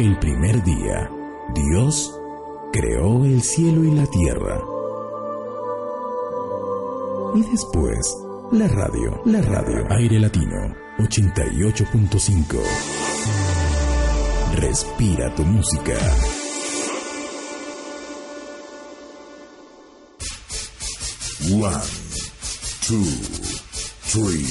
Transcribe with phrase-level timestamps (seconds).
[0.00, 1.10] El primer día,
[1.52, 2.14] Dios
[2.72, 4.62] creó el cielo y la tierra.
[7.34, 8.16] Y después,
[8.52, 12.60] la radio, la radio, aire latino, 88.5.
[14.54, 15.94] Respira tu música.
[21.50, 21.82] One,
[22.86, 23.04] two,
[24.12, 24.46] three.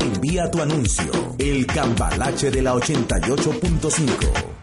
[0.00, 1.36] envía tu anuncio.
[1.38, 4.56] El cambalache de la 88.5.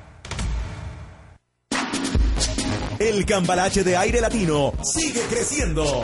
[3.00, 6.04] El cambalache de aire latino sigue creciendo.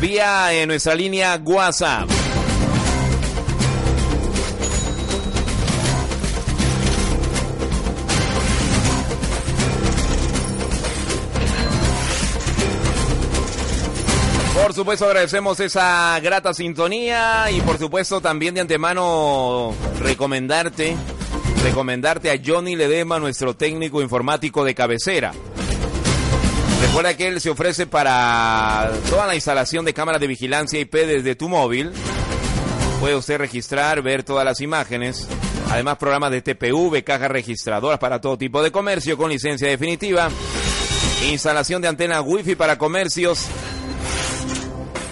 [0.00, 2.13] vía en nuestra línea WhatsApp.
[14.74, 20.96] Por supuesto agradecemos esa grata sintonía y por supuesto también de antemano recomendarte,
[21.62, 25.32] recomendarte a Johnny Ledema, nuestro técnico informático de cabecera.
[26.80, 31.36] Recuerda que él se ofrece para toda la instalación de cámaras de vigilancia IP desde
[31.36, 31.92] tu móvil.
[32.98, 35.28] Puede usted registrar, ver todas las imágenes.
[35.70, 40.30] Además, programas de TPV, cajas registradoras para todo tipo de comercio con licencia definitiva.
[41.30, 43.46] Instalación de antena Wi-Fi para comercios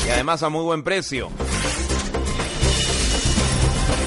[0.06, 1.30] y además a muy buen precio.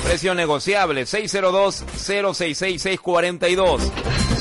[0.05, 3.81] Precio negociable, 602-066-642.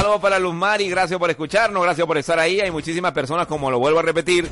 [0.00, 2.58] Saludos para Luz Mari, gracias por escucharnos, gracias por estar ahí.
[2.58, 4.48] Hay muchísimas personas, como lo vuelvo a repetir,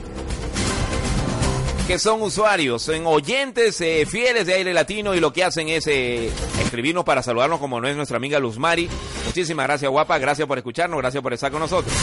[1.86, 5.86] que son usuarios, son oyentes eh, fieles de Aire Latino y lo que hacen es
[5.86, 6.30] eh,
[6.60, 8.90] escribirnos para saludarnos como no es nuestra amiga Luz Mari.
[9.24, 11.94] Muchísimas gracias guapa, gracias por escucharnos, gracias por estar con nosotros.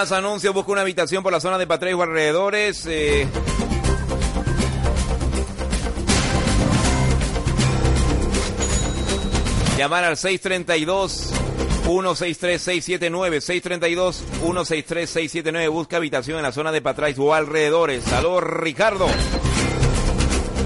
[0.00, 2.86] Más anuncios, busca una habitación por la zona de Patrés o alrededores.
[2.86, 3.28] Eh.
[9.76, 11.34] Llamar al 632
[11.84, 18.02] 163 679 632 163 679 Busca habitación en la zona de Patrés o alrededores.
[18.02, 19.06] Saludos, Ricardo.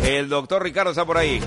[0.05, 1.41] El doctor Ricardo está por ahí.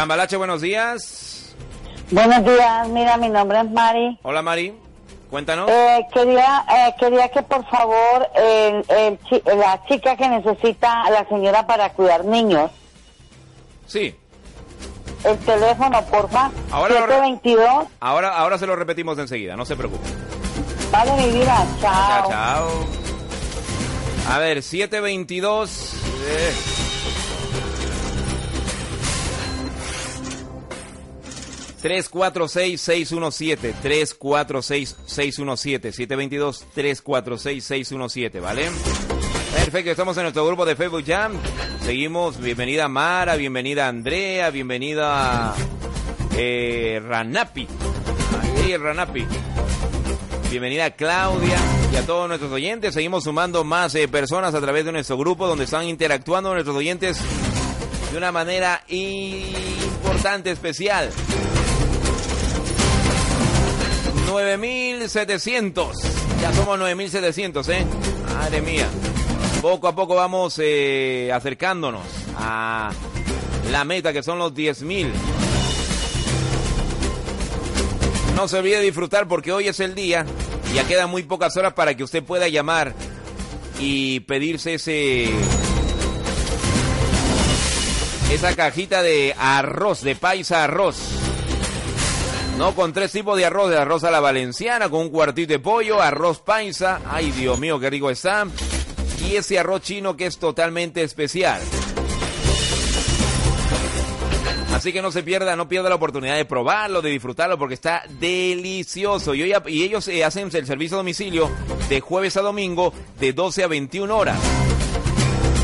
[0.08, 1.54] Cambalache, buenos días.
[2.12, 4.18] Buenos días, mira, mi nombre es Mari.
[4.24, 4.74] Hola Mari,
[5.30, 5.70] cuéntanos.
[5.70, 9.20] Eh, quería eh, quería que por favor el, el
[9.60, 12.72] la chica que necesita a la señora para cuidar niños,
[13.86, 14.16] Sí,
[15.26, 17.88] el teléfono, porfa, Ahora lo re- 722.
[18.00, 19.98] ahora, ahora se lo repetimos enseguida, no se preoque.
[20.90, 22.30] Vale, mi vida, Chao, chao.
[22.30, 22.70] chao.
[24.34, 25.94] A ver, 722.
[26.30, 26.54] eh.
[31.82, 35.94] 346-617, 346-617,
[36.74, 38.70] 722-346-617, ¿vale?
[39.54, 41.34] Perfecto, estamos en nuestro grupo de Facebook Jam.
[41.84, 45.54] Seguimos, bienvenida Mara, bienvenida Andrea, bienvenida
[46.36, 47.68] eh, Ranapi.
[48.42, 49.26] Ahí Ranapi.
[50.50, 51.58] Bienvenida Claudia
[51.92, 52.94] y a todos nuestros oyentes.
[52.94, 57.20] Seguimos sumando más eh, personas a través de nuestro grupo donde están interactuando nuestros oyentes
[58.12, 61.10] de una manera importante, especial.
[64.28, 65.98] 9700.
[66.42, 67.86] Ya somos 9700, ¿eh?
[68.34, 68.88] Madre mía.
[69.62, 72.04] Poco a poco vamos eh, acercándonos
[72.38, 72.92] a
[73.72, 75.10] la meta que son los 10.000.
[78.36, 80.26] No se olvide disfrutar porque hoy es el día.
[80.76, 82.94] Ya quedan muy pocas horas para que usted pueda llamar
[83.80, 85.30] y pedirse ese
[88.32, 91.27] esa cajita de arroz, de paisa arroz.
[92.58, 95.60] No, con tres tipos de arroz, de arroz a la valenciana, con un cuartito de
[95.60, 97.02] pollo, arroz paisa.
[97.06, 98.48] Ay, Dios mío, qué rico está.
[99.24, 101.62] Y ese arroz chino que es totalmente especial.
[104.74, 108.04] Así que no se pierda, no pierda la oportunidad de probarlo, de disfrutarlo, porque está
[108.20, 109.36] delicioso.
[109.36, 111.52] Y, ellos eh, hacen el servicio a domicilio
[111.90, 114.40] de jueves a domingo de 12 a 21 horas.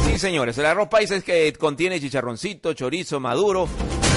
[0.05, 3.67] Sí, señores, el arroz paisa es que contiene chicharroncito, chorizo maduro.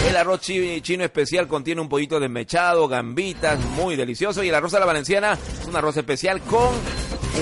[0.09, 4.43] El arroz chi- chino especial contiene un pollito desmechado, gambitas, muy delicioso.
[4.45, 6.69] Y el arroz a la valenciana es un arroz especial con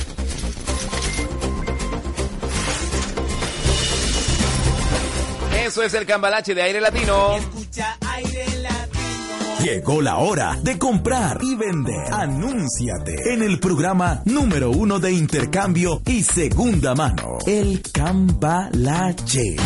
[5.75, 7.35] Eso es el cambalache de aire latino.
[7.35, 9.61] Escucha aire latino.
[9.61, 12.13] Llegó la hora de comprar y vender.
[12.13, 17.39] Anúnciate en el programa número uno de intercambio y segunda mano.
[17.45, 19.57] El Cambalache.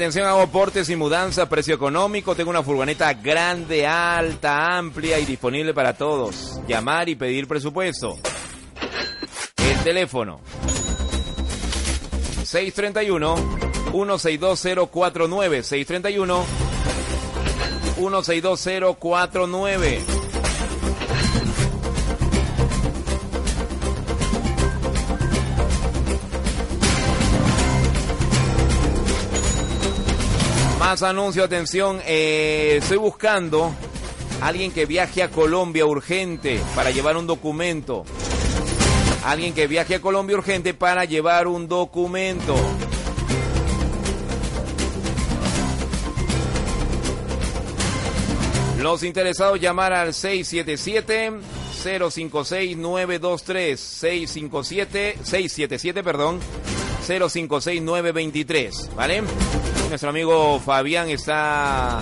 [0.00, 2.34] Atención a portes y mudanza, precio económico.
[2.34, 6.58] Tengo una furgoneta grande, alta, amplia y disponible para todos.
[6.66, 8.16] Llamar y pedir presupuesto.
[9.58, 10.40] El teléfono
[12.44, 13.34] 631
[13.92, 16.44] 162049 631
[17.98, 20.19] 162049
[30.90, 33.72] Más anuncio, atención, eh, estoy buscando
[34.40, 38.04] alguien que viaje a Colombia urgente para llevar un documento.
[39.24, 42.56] Alguien que viaje a Colombia urgente para llevar un documento.
[48.80, 51.30] Los interesados llamar al 677
[52.10, 56.40] 056 923 657 677, perdón,
[57.06, 59.22] 056 923, ¿vale?
[59.90, 62.00] Nuestro amigo Fabián está,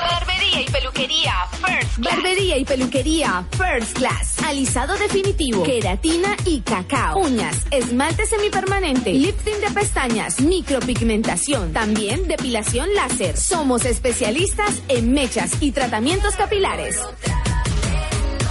[0.00, 2.14] Barbería y peluquería First Class.
[2.14, 4.36] Barbería y peluquería First Class.
[4.46, 7.20] Alisado definitivo, queratina y cacao.
[7.20, 11.72] Uñas, esmalte semipermanente, lifting de pestañas, micropigmentación.
[11.72, 13.36] También depilación láser.
[13.36, 16.96] Somos especialistas en mechas y tratamientos capilares.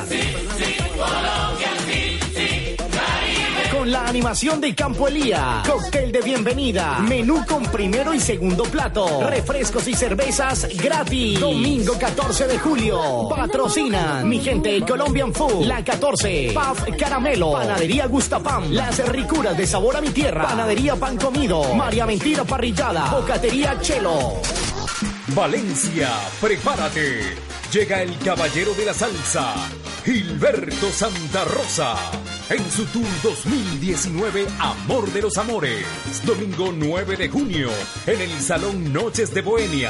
[3.90, 9.88] La animación de Campo Elía, cóctel de bienvenida, menú con primero y segundo plato, refrescos
[9.88, 11.40] y cervezas gratis.
[11.40, 13.28] Domingo 14 de julio.
[13.28, 19.96] Patrocinan mi gente Colombian Food, la 14, Paf Caramelo, Panadería Gustapam, las ricuras de sabor
[19.96, 24.34] a mi tierra, Panadería Pan Comido, María Mentira Parrillada, Bocatería Chelo.
[25.34, 27.50] Valencia, prepárate.
[27.72, 29.54] Llega el caballero de la salsa,
[30.04, 31.94] Gilberto Santa Rosa,
[32.50, 35.86] en su tour 2019 Amor de los Amores.
[36.24, 37.70] Domingo 9 de junio,
[38.06, 39.88] en el Salón Noches de Bohemia.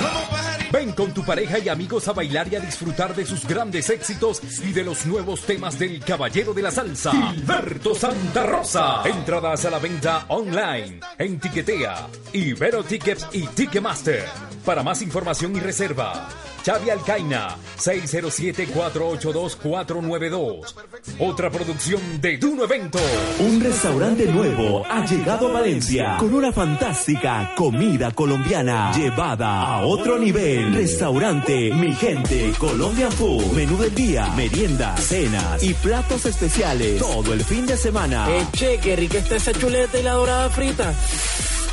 [0.71, 4.43] Ven con tu pareja y amigos a bailar y a disfrutar de sus grandes éxitos
[4.63, 9.03] y de los nuevos temas del caballero de la salsa, Gilberto Santa Rosa.
[9.05, 14.27] Entradas a la venta online, en Tiquetea, Ibero Tickets y Ticketmaster.
[14.65, 16.29] Para más información y reserva,
[16.65, 20.75] Xavi Alcaina, 607-482-492.
[21.19, 22.99] Otra producción de Duno Evento.
[23.39, 30.19] Un restaurante nuevo ha llegado a Valencia con una fantástica comida colombiana llevada a otro
[30.19, 30.75] nivel.
[30.75, 33.53] Restaurante Mi Gente Colombian Food.
[33.53, 36.99] Menú del día, merienda, cenas y platos especiales.
[36.99, 38.27] Todo el fin de semana.
[38.31, 40.93] Eche, qué rica está esa chuleta y la dorada frita.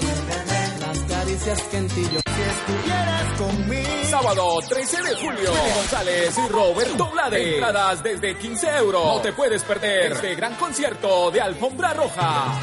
[0.80, 2.20] Las caricias quentillo.
[2.26, 3.67] Si estuvieras conmigo.
[4.20, 7.54] Sábado 13 de julio, Willy González y Roberto Blade.
[7.54, 9.04] Entradas desde 15 euros.
[9.04, 12.58] No te puedes perder este gran concierto de Alfombra Roja.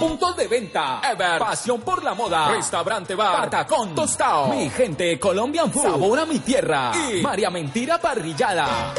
[0.00, 1.00] Puntos de venta.
[1.12, 1.38] Ever.
[1.38, 2.48] Pasión por la moda.
[2.48, 3.42] Restaurante Bar.
[3.42, 3.94] Patacón.
[3.94, 4.48] Tostao.
[4.48, 5.84] Mi gente Colombian Food.
[5.84, 6.90] Sabor a mi tierra.
[7.12, 8.92] Y María Mentira Parrillada.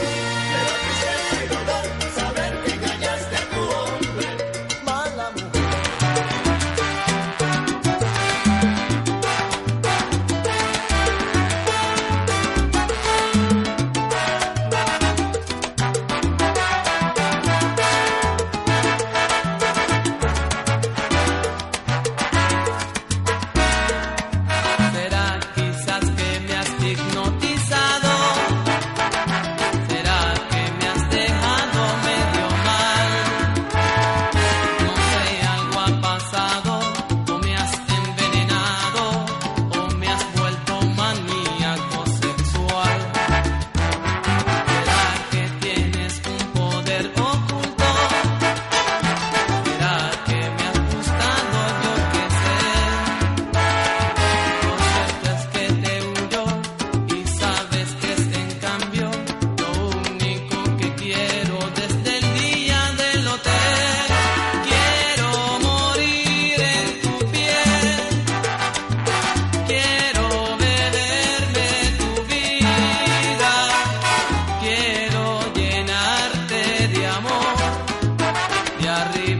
[78.90, 79.39] Arriba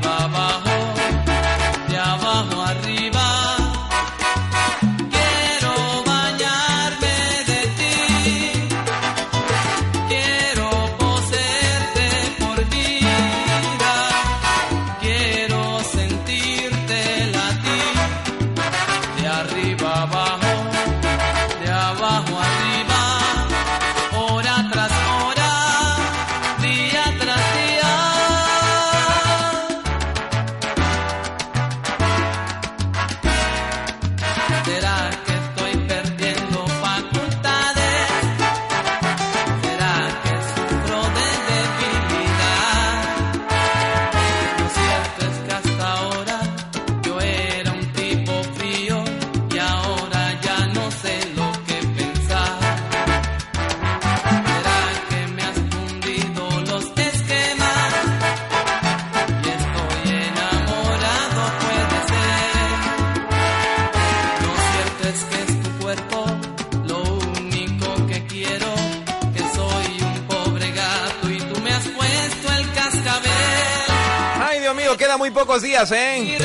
[75.90, 76.42] días.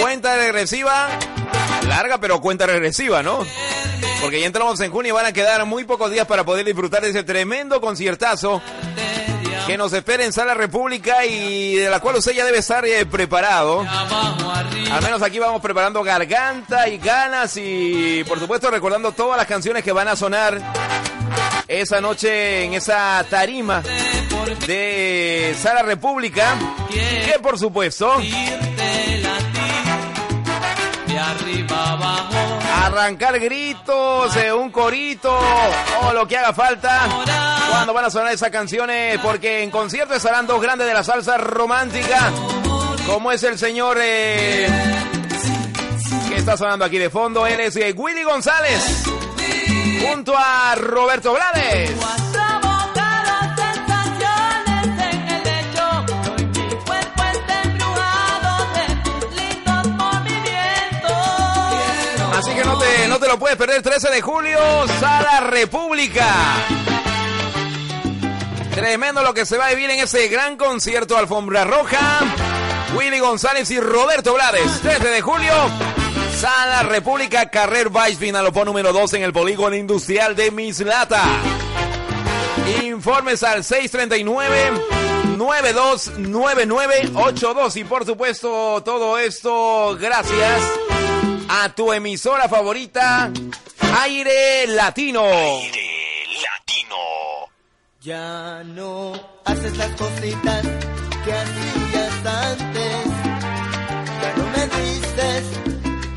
[0.00, 1.08] Cuenta regresiva.
[1.88, 3.44] Larga, pero cuenta regresiva, ¿no?
[4.20, 7.02] Porque ya entramos en junio y van a quedar muy pocos días para poder disfrutar
[7.02, 8.62] de ese tremendo conciertazo
[9.66, 13.06] que nos espera en Sala República y de la cual usted ya debe estar eh,
[13.06, 13.84] preparado.
[14.90, 19.82] Al menos aquí vamos preparando garganta y ganas y por supuesto recordando todas las canciones
[19.82, 20.60] que van a sonar
[21.68, 23.82] esa noche en esa tarima
[24.66, 26.56] de Sala República.
[26.90, 28.20] Que por supuesto
[32.84, 35.38] arrancar gritos, eh, un corito
[36.02, 37.08] o lo que haga falta
[37.70, 41.38] cuando van a sonar esas canciones porque en concierto estarán dos grandes de la salsa
[41.38, 42.30] romántica
[43.06, 44.68] como es el señor eh,
[46.28, 49.04] que está sonando aquí de fondo, él es eh, Willy González
[50.02, 52.21] junto a Roberto Blades.
[63.32, 64.58] Lo puedes perder, 13 de julio,
[65.00, 66.26] Sala República.
[68.74, 72.20] Tremendo lo que se va a vivir en ese gran concierto Alfombra Roja.
[72.94, 75.54] Willy González y Roberto Blades, 13 de julio,
[76.38, 81.24] Sala República, Carrer Vice Vinalopó número 2 en el polígono industrial de Mislata.
[82.82, 84.72] Informes al 639
[85.38, 90.91] 929982 y por supuesto todo esto gracias
[91.54, 93.30] a tu emisora favorita,
[94.00, 95.22] Aire Latino.
[98.00, 99.12] Ya no
[99.44, 100.62] haces las cositas
[101.24, 103.06] que hacías antes.
[104.22, 105.44] Ya no me dices,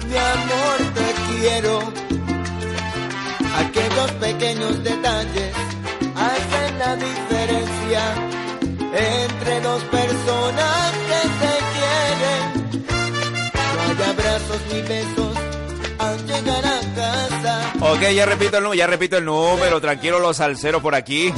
[0.08, 1.94] mi amor, te quiero.
[3.58, 5.54] Aquellos pequeños detalles
[6.16, 8.04] hacen la diferencia
[8.94, 11.05] entre dos personas
[14.72, 15.38] ni besos
[16.00, 17.74] al llegar a casa.
[17.82, 21.34] Ok, ya repito el número, ya repito el número, tranquilo los salseros por aquí.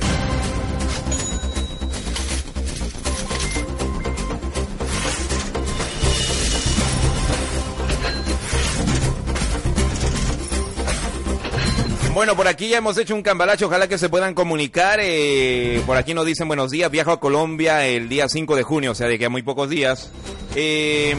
[12.15, 14.99] Bueno, por aquí ya hemos hecho un cambalache, ojalá que se puedan comunicar.
[15.01, 18.91] eh, por aquí nos dicen buenos días, viajo a Colombia el día 5 de junio,
[18.93, 20.11] o sea, de que a muy pocos días.
[20.57, 21.15] Eh,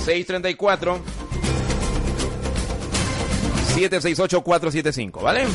[0.05, 0.99] 634
[3.75, 5.45] 768-475, ¿vale?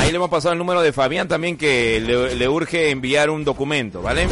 [0.00, 4.02] Ahí le hemos pasado el número de Fabián también que le urge enviar un documento,
[4.02, 4.26] ¿vale?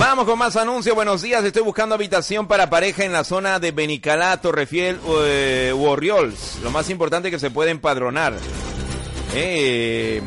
[0.00, 0.94] Vamos con más anuncios.
[0.94, 1.44] Buenos días.
[1.44, 5.94] Estoy buscando habitación para pareja en la zona de Benicalá, Torrefiel eh, u.
[6.62, 8.32] Lo más importante es que se puede empadronar.
[9.34, 10.22] Eh,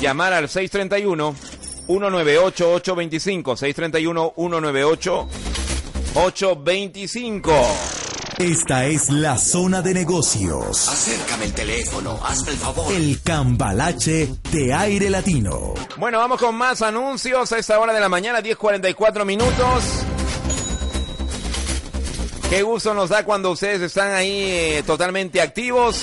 [0.00, 1.36] llamar al 631
[1.86, 5.28] 198 825 631 198
[6.16, 8.01] 825.
[8.42, 10.88] Esta es la zona de negocios.
[10.88, 12.92] Acércame el teléfono, hazme el favor.
[12.92, 15.74] El cambalache de aire latino.
[15.96, 19.84] Bueno, vamos con más anuncios a esta hora de la mañana, 10.44 minutos.
[22.50, 26.02] Qué gusto nos da cuando ustedes están ahí eh, totalmente activos.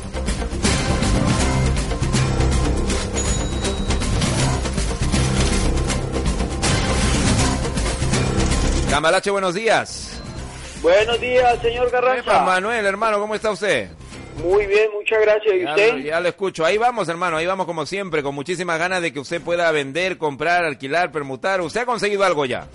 [8.97, 10.19] Cambalache, buenos días.
[10.81, 12.41] Buenos días, señor Epa, Carranza.
[12.41, 13.89] Manuel, hermano, ¿cómo está usted?
[14.43, 15.53] Muy bien, muchas gracias.
[15.53, 15.97] ¿Y Ya, usted?
[15.97, 16.65] ya lo escucho.
[16.65, 20.17] Ahí vamos, hermano, ahí vamos como siempre, con muchísimas ganas de que usted pueda vender,
[20.17, 21.61] comprar, alquilar, permutar.
[21.61, 22.65] ¿Usted ha conseguido algo ya?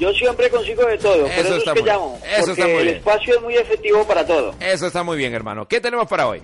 [0.00, 2.18] Yo siempre consigo de todo, por Eso eso es está que muy- llamo.
[2.20, 2.96] eso porque está muy el bien.
[2.96, 4.54] espacio es muy efectivo para todo.
[4.58, 5.68] Eso está muy bien, hermano.
[5.68, 6.42] ¿Qué tenemos para hoy?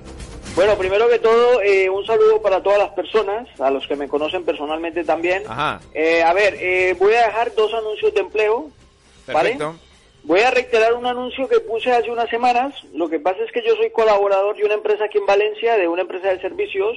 [0.55, 4.07] Bueno, primero que todo, eh, un saludo para todas las personas, a los que me
[4.07, 5.42] conocen personalmente también.
[5.49, 8.70] Ajá, Eh, a ver, eh, voy a dejar dos anuncios de empleo.
[9.32, 9.50] ¿Vale?
[10.24, 12.74] Voy a reiterar un anuncio que puse hace unas semanas.
[12.94, 15.86] Lo que pasa es que yo soy colaborador de una empresa aquí en Valencia, de
[15.88, 16.96] una empresa de servicios.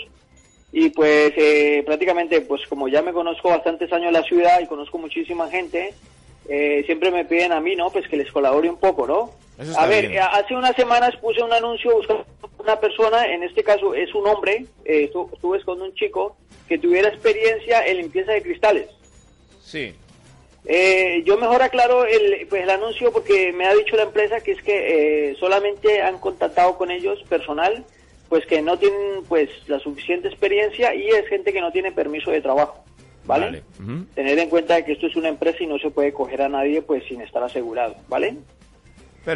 [0.72, 4.68] Y pues eh, prácticamente, pues como ya me conozco bastantes años en la ciudad y
[4.68, 5.94] conozco muchísima gente,
[6.50, 7.90] eh, siempre me piden a mí, ¿no?
[7.90, 9.32] Pues que les colabore un poco, ¿no?
[9.78, 10.22] A ver, bien.
[10.22, 12.26] eh, hace unas semanas puse un anuncio buscando
[12.60, 16.36] una persona, en este caso es un hombre, eh, estu- estuve con un chico
[16.68, 18.90] que tuviera experiencia en limpieza de cristales.
[19.62, 19.96] Sí.
[20.70, 24.52] Eh, yo mejor aclaro el, pues, el anuncio porque me ha dicho la empresa que
[24.52, 27.86] es que eh, solamente han contactado con ellos personal,
[28.28, 32.32] pues que no tienen pues la suficiente experiencia y es gente que no tiene permiso
[32.32, 32.84] de trabajo,
[33.26, 33.46] ¿vale?
[34.14, 36.82] Tener en cuenta que esto es una empresa y no se puede coger a nadie
[36.82, 38.34] pues sin estar asegurado, ¿vale?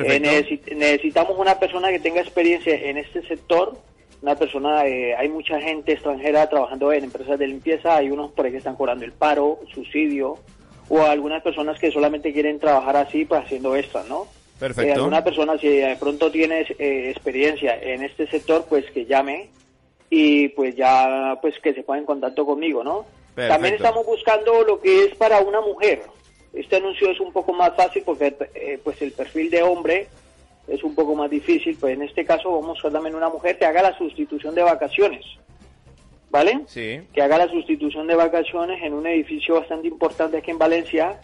[0.05, 3.77] Eh, necesi- necesitamos una persona que tenga experiencia en este sector.
[4.21, 8.45] Una persona, eh, hay mucha gente extranjera trabajando en empresas de limpieza, hay unos por
[8.45, 10.37] ahí que están cobrando el paro, subsidio,
[10.93, 14.27] o algunas personas que solamente quieren trabajar así, pues haciendo extra, ¿no?
[14.59, 14.89] Perfecto.
[14.89, 19.47] Eh, alguna persona, si de pronto tienes eh, experiencia en este sector, pues que llame
[20.09, 23.05] y pues ya, pues que se ponga en contacto conmigo, ¿no?
[23.33, 23.53] Perfecto.
[23.53, 26.01] También estamos buscando lo que es para una mujer.
[26.53, 30.09] Este anuncio es un poco más fácil porque eh, pues el perfil de hombre
[30.67, 33.57] es un poco más difícil, pues en este caso vamos a buscar también una mujer
[33.57, 35.23] que haga la sustitución de vacaciones,
[36.31, 36.61] ¿vale?
[36.67, 37.01] Sí.
[37.13, 41.19] Que haga la sustitución de vacaciones en un edificio bastante importante aquí en Valencia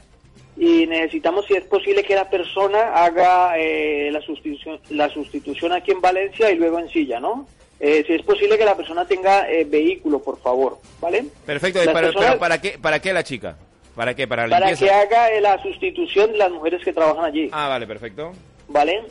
[0.58, 5.92] y necesitamos, si es posible, que la persona haga eh, la sustitución la sustitución aquí
[5.92, 7.48] en Valencia y luego en Silla, ¿no?
[7.80, 11.26] Eh, si es posible que la persona tenga eh, vehículo, por favor, ¿vale?
[11.46, 11.82] Perfecto.
[11.84, 13.56] ¿Y para, personas- pero ¿para, qué, ¿Para qué la chica?
[13.96, 14.28] ¿Para qué?
[14.28, 14.86] ¿Para la para limpieza?
[14.94, 18.34] que haga eh, la sustitución de las mujeres que trabajan allí, Ah, vale, perfecto.
[18.68, 19.04] ¿vale?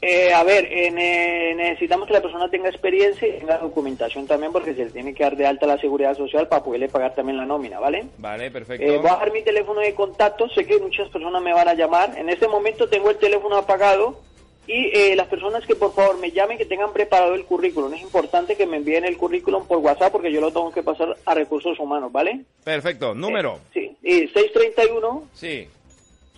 [0.00, 4.52] Eh, a ver, eh, ne- necesitamos que la persona tenga experiencia y tenga documentación también
[4.52, 7.36] porque se le tiene que dar de alta la seguridad social para poderle pagar también
[7.36, 8.04] la nómina, ¿vale?
[8.18, 8.84] Vale, perfecto.
[8.86, 11.74] Eh, voy a dejar mi teléfono de contacto, sé que muchas personas me van a
[11.74, 12.16] llamar.
[12.16, 14.20] En este momento tengo el teléfono apagado
[14.68, 17.92] y eh, las personas que por favor me llamen que tengan preparado el currículum.
[17.94, 21.16] Es importante que me envíen el currículum por WhatsApp porque yo lo tengo que pasar
[21.24, 22.42] a recursos humanos, ¿vale?
[22.62, 23.14] Perfecto.
[23.16, 23.58] Número.
[23.74, 25.66] Sí, y 631 Sí,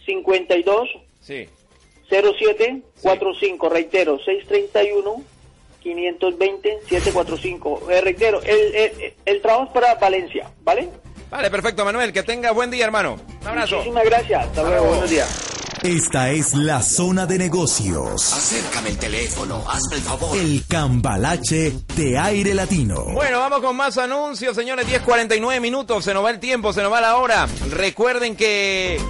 [0.06, 0.88] 52
[1.20, 1.46] sí.
[2.10, 5.22] 07 45, reitero, 631
[5.82, 7.90] 520 745.
[7.90, 10.88] Eh, reitero, el, el, el trabajo es para Valencia, ¿vale?
[11.30, 12.12] Vale, perfecto, Manuel.
[12.12, 13.16] Que tenga buen día, hermano.
[13.42, 13.76] Un abrazo.
[13.76, 14.46] Muchísimas gracias.
[14.46, 14.88] Hasta luego, luego.
[14.90, 15.46] buenos días.
[15.82, 18.34] Esta es la zona de negocios.
[18.34, 20.36] Acércame el teléfono, hazme el favor.
[20.36, 23.04] El cambalache de aire latino.
[23.14, 24.86] Bueno, vamos con más anuncios, señores.
[24.86, 26.04] 10.49 minutos.
[26.04, 27.48] Se nos va el tiempo, se nos va la hora.
[27.70, 29.00] Recuerden que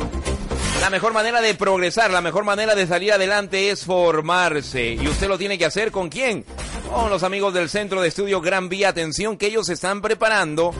[0.81, 4.95] la mejor manera de progresar, la mejor manera de salir adelante es formarse.
[4.95, 6.45] Y usted lo tiene que hacer con quién?
[6.91, 8.89] Con los amigos del Centro de Estudio Gran Vía.
[8.89, 10.73] Atención que ellos se están preparando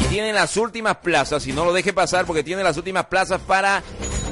[0.00, 1.46] y tienen las últimas plazas.
[1.48, 3.82] Y no lo deje pasar porque tienen las últimas plazas para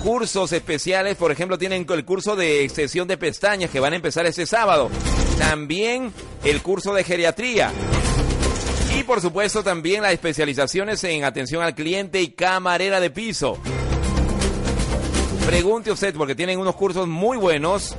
[0.04, 1.16] cursos especiales.
[1.16, 4.88] Por ejemplo, tienen el curso de extensión de pestañas que van a empezar este sábado.
[5.36, 6.12] También
[6.44, 7.72] el curso de geriatría.
[8.96, 13.58] Y por supuesto también las especializaciones en atención al cliente y camarera de piso.
[15.46, 17.94] Pregunte usted porque tienen unos cursos muy buenos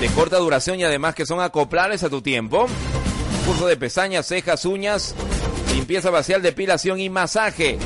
[0.00, 2.66] de corta duración y además que son acoplables a tu tiempo.
[3.46, 5.14] Curso de pestañas, cejas, uñas,
[5.74, 7.78] limpieza facial, depilación y masaje.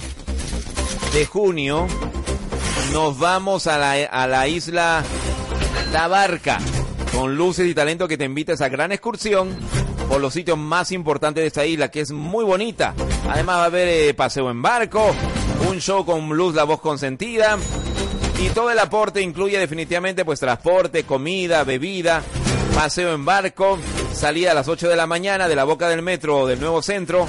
[1.14, 1.86] de junio,
[2.92, 5.04] nos vamos a la, a la isla
[5.92, 6.58] Tabarca
[7.16, 9.50] con luces y talento que te invita a esa gran excursión
[10.10, 12.94] por los sitios más importantes de esta isla, que es muy bonita.
[13.30, 15.16] Además va a haber eh, paseo en barco,
[15.70, 17.58] un show con luz, la voz consentida.
[18.40, 22.22] Y todo el aporte incluye definitivamente pues transporte, comida, bebida,
[22.76, 23.80] paseo en barco,
[24.14, 27.26] salida a las 8 de la mañana de la boca del metro del nuevo centro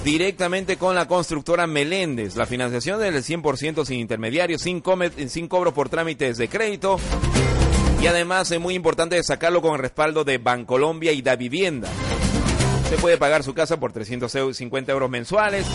[0.05, 2.37] Directamente con la constructora Meléndez.
[2.37, 6.97] La financiación del 100% sin intermediarios, sin, cobro por trámites de crédito.
[8.01, 11.89] Y además es muy importante destacarlo con el respaldo de Bancolombia y Da Vivienda.
[12.89, 15.67] Usted puede pagar su casa por 350 euros mensuales,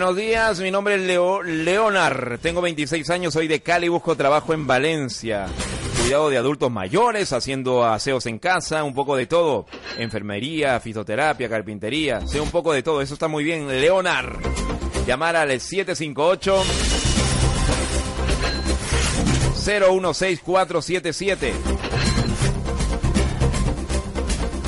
[0.00, 1.40] Buenos días, mi nombre es Leo,
[2.40, 5.46] tengo 26 años, soy de Cali, busco trabajo en Valencia.
[6.00, 9.66] Cuidado de adultos mayores, haciendo aseos en casa, un poco de todo.
[9.98, 13.68] Enfermería, fisioterapia, carpintería, sé un poco de todo, eso está muy bien.
[13.68, 14.38] Leonar,
[15.06, 16.62] llamar al 758
[19.54, 21.52] 016477.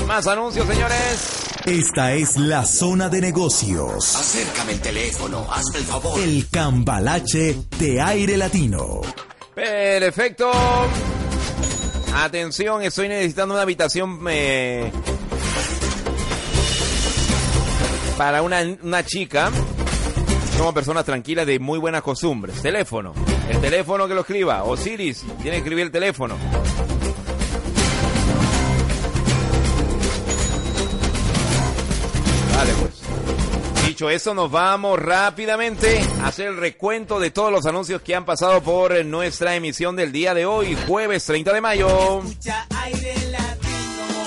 [0.06, 1.41] Más anuncios, señores.
[1.66, 4.16] Esta es la zona de negocios.
[4.16, 6.18] Acércame el teléfono, hazme el favor.
[6.20, 9.00] El cambalache de aire latino.
[9.54, 10.50] Perfecto.
[12.16, 14.90] Atención, estoy necesitando una habitación eh,
[18.18, 19.52] para una, una chica.
[20.56, 22.60] Somos personas tranquilas de muy buenas costumbres.
[22.60, 23.14] Teléfono.
[23.48, 24.64] El teléfono que lo escriba.
[24.64, 26.34] Osiris, tiene que escribir el teléfono.
[33.92, 38.24] Dicho eso, nos vamos rápidamente a hacer el recuento de todos los anuncios que han
[38.24, 42.22] pasado por nuestra emisión del día de hoy, jueves 30 de mayo.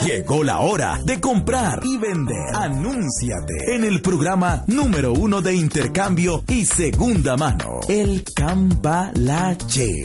[0.05, 2.55] Llegó la hora de comprar y vender.
[2.55, 10.03] Anúnciate en el programa número uno de intercambio y segunda mano, el Cambalache.